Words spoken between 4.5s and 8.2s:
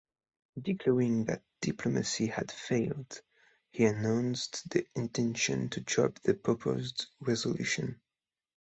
the intention to drop the proposed resolution.